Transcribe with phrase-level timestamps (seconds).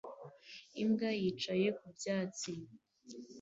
[0.81, 2.51] Imbwa yicaye ku byatsi